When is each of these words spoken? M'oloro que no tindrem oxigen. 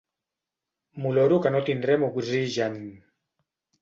M'oloro 1.03 1.37
que 1.45 1.51
no 1.57 1.61
tindrem 1.67 2.07
oxigen. 2.11 2.81